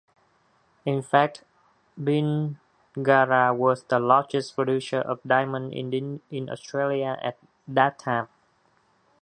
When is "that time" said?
7.67-8.27